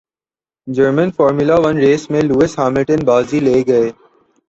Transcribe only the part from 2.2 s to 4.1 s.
Louis Hamilton بازی لے گئے